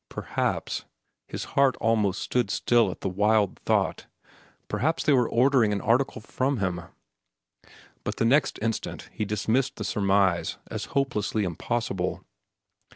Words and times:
Perhaps—his 0.09 1.43
heart 1.53 1.75
almost 1.77 2.23
stood 2.23 2.49
still 2.49 2.89
at 2.89 3.01
the—wild 3.01 3.59
thought—perhaps 3.59 5.03
they 5.03 5.13
were 5.13 5.29
ordering 5.29 5.71
an 5.71 5.79
article 5.81 6.21
from 6.21 6.57
him; 6.57 6.81
but 8.03 8.15
the 8.15 8.25
next 8.25 8.57
instant 8.63 9.09
he 9.11 9.25
dismissed 9.25 9.75
the 9.75 9.83
surmise 9.83 10.57
as 10.71 10.85
hopelessly 10.97 11.43
impossible. 11.43 12.25